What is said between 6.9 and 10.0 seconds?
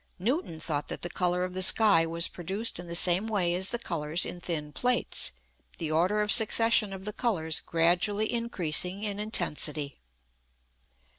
of the colours gradually increasing in intensity.